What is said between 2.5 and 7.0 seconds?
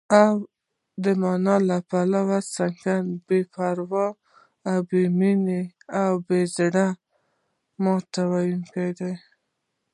سنګدله، بې پروا، بې مينې او د زړه